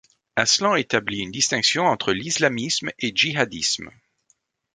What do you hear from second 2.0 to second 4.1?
l'islamisme et djihadisme.